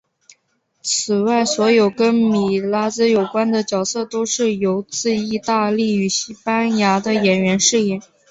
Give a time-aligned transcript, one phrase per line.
[0.81, 8.01] 此外所有跟米拉兹有关的角色都是由来自义大利与西班牙的演员饰演。